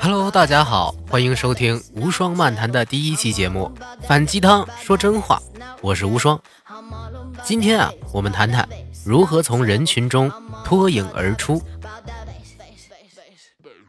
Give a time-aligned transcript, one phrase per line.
[0.00, 3.70] Hello，大家好，欢迎收听无双漫谈的第一期节目
[4.06, 5.40] 《反鸡汤说真话》，
[5.80, 6.40] 我是无双。
[7.44, 8.68] 今天啊，我们谈谈
[9.04, 10.32] 如何从人群中
[10.64, 11.62] 脱颖而出。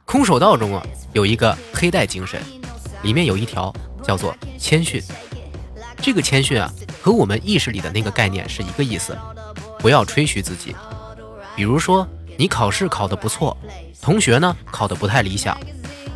[0.05, 2.39] 空手道中啊，有一个黑带精神，
[3.01, 3.73] 里面有一条
[4.03, 5.01] 叫做谦逊。
[5.97, 6.71] 这个谦逊啊，
[7.01, 9.17] 和我们意识里的那个概念是一个意思，
[9.79, 10.75] 不要吹嘘自己。
[11.55, 12.07] 比如说，
[12.37, 13.55] 你考试考得不错，
[14.01, 15.57] 同学呢考得不太理想，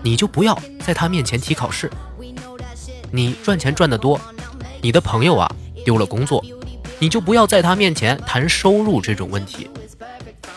[0.03, 1.89] 你就不要在他面前提考试。
[3.11, 4.19] 你赚钱赚得多，
[4.81, 5.49] 你的朋友啊
[5.85, 6.43] 丢了工作，
[6.99, 9.69] 你就不要在他面前谈收入这种问题。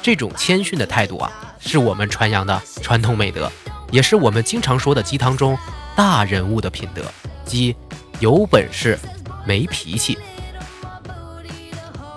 [0.03, 1.30] 这种谦逊的态度啊，
[1.61, 3.51] 是我们传扬的传统美德，
[3.91, 5.56] 也是我们经常说的鸡汤中
[5.95, 7.03] 大人物的品德，
[7.45, 7.77] 即
[8.19, 8.98] 有本事
[9.47, 10.19] 没脾气。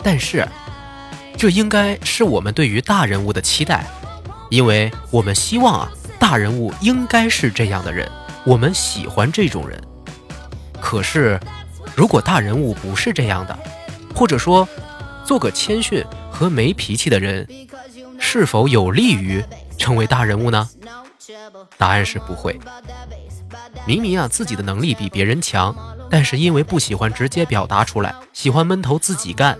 [0.03, 0.47] 但是。
[1.45, 3.85] 这应该是我们对于大人物的期待，
[4.49, 8.09] 因为我们希望啊，大人物应该是这样的人，
[8.47, 9.79] 我们喜欢这种人。
[10.81, 11.39] 可是，
[11.95, 13.55] 如果大人物不是这样的，
[14.15, 14.67] 或者说，
[15.23, 17.47] 做个谦逊和没脾气的人，
[18.17, 19.45] 是否有利于
[19.77, 20.67] 成为大人物呢？
[21.77, 22.59] 答案是不会。
[23.85, 25.75] 明明啊，自己的能力比别人强，
[26.09, 29.55] 但是因为不喜欢直接表达出来，喜欢闷头自己干。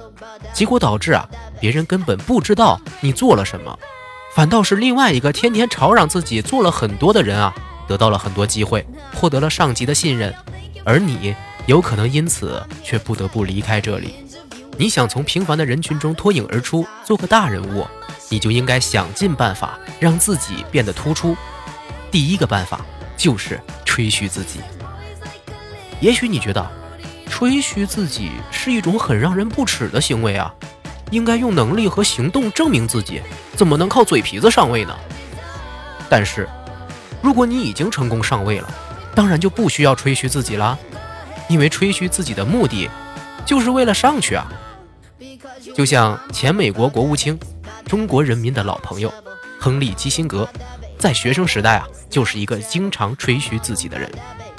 [0.52, 3.78] 结果导致啊，别人根本不知道你做了什么，
[4.34, 7.54] 反倒是另外一个天天吵嚷自己做了很多的人啊，
[7.88, 10.34] 得到了很多机会，获得了上级的信任，
[10.84, 14.16] 而你有可能因此却不得不离开这里。
[14.78, 17.88] 你想从平凡的人群中脱颖而出，做个大人物，
[18.30, 21.36] 你就应该想尽办法让自己变得突出。
[22.12, 22.82] 第一个办法
[23.16, 24.60] 就是吹嘘自己。
[26.00, 26.72] 也许你觉得。
[27.28, 30.54] 吹嘘自己是一种很让人不齿的行为啊，
[31.12, 33.22] 应该用能力和行动证明自己，
[33.56, 34.96] 怎么能靠嘴皮子上位呢？
[36.10, 36.48] 但是，
[37.22, 38.70] 如果你已经成功上位了，
[39.14, 40.78] 当然就不需要吹嘘自己啦，
[41.48, 42.90] 因为吹嘘自己的目的，
[43.46, 44.52] 就是为了上去啊。
[45.74, 47.40] 就像前美国国务卿、
[47.86, 49.12] 中国人民的老朋友
[49.60, 50.48] 亨利·基辛格，
[50.98, 54.10] 在学生时代啊，就是一个经常吹嘘自己的人。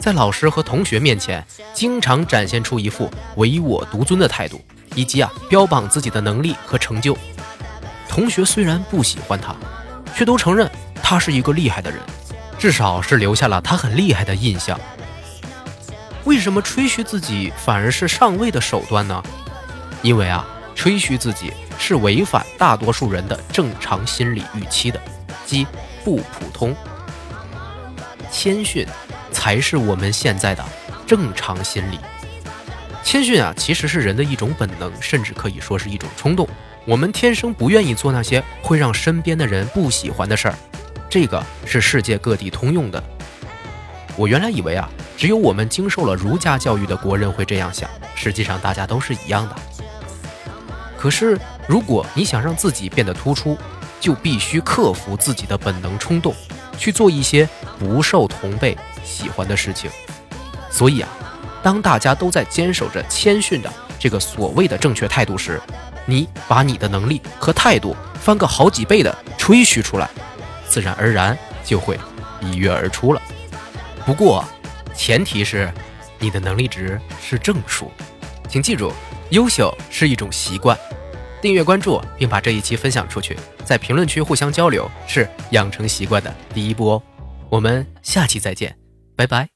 [0.06, 1.44] 在老师和同学面前，
[1.75, 7.19] 经常展现出一副唯我独尊的态度，以及啊标榜自己的能力和成就。
[8.09, 9.53] 同学虽然不喜欢他，
[10.15, 10.71] 却都承认
[11.03, 11.99] 他是一个厉害的人，
[12.56, 14.78] 至少是留下了他很厉害的印象。
[16.22, 19.21] 为什么吹嘘自己反而是上位的手段呢？
[20.03, 20.47] 因为啊，
[20.77, 25.00] 吹嘘自己是违反大多数人的正常心理预期的，
[25.45, 25.66] 即
[26.05, 26.72] 不普通。
[28.31, 28.87] 谦逊。
[29.36, 30.64] 才是我们现在的
[31.06, 32.00] 正常心理。
[33.04, 36.48] 谦逊啊，其实是人的一种本能，甚至可以说是一种冲动。
[36.86, 40.54] 我们天生不愿意做那些会让身边的人不喜欢的事儿，
[41.10, 43.02] 这个是世界各地通用的。
[44.16, 44.88] 我原来以为啊，
[45.19, 49.56] 只有我们经受了儒家教育的国人会这样想，实际上大家都是一样的。
[50.97, 53.58] 可是，如果你想让自己变得突出，
[54.00, 56.34] 就必须克服自己的本能冲动，
[56.78, 57.47] 去做一些
[57.78, 58.76] 不受同辈。
[59.06, 59.89] 喜欢的事情，
[60.71, 61.09] 所以啊，
[61.62, 65.59] 当大家都在坚守着谦逊的这个所谓的正确态度时，
[66.05, 70.11] 你把你的能力和态度翻个好几倍的吹嘘出来，
[70.69, 71.99] 自然而然就会
[72.41, 73.22] 一跃而出了。
[74.05, 74.45] 不过，
[74.95, 75.72] 前提是
[76.19, 77.91] 你的能力值是正数。
[78.49, 78.93] 请记住，
[79.31, 80.78] 优秀是一种习惯。
[81.43, 87.03] 订阅关注并把这一期分享出去，在评论区互相交流是养成习惯的第一步哦。
[87.49, 88.85] 我们下期再见。
[89.16, 89.56] 拜拜。